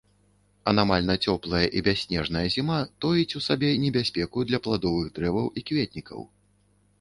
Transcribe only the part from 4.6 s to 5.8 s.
пладовых дрэваў і